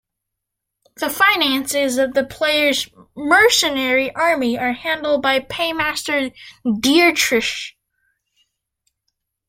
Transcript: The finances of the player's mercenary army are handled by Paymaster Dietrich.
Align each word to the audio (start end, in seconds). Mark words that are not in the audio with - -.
The 0.95 1.11
finances 1.11 1.99
of 1.99 2.15
the 2.15 2.23
player's 2.25 2.89
mercenary 3.15 4.11
army 4.15 4.57
are 4.57 4.73
handled 4.73 5.21
by 5.21 5.41
Paymaster 5.41 6.31
Dietrich. 6.79 7.75